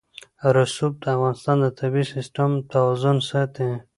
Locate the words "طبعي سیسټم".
1.79-2.49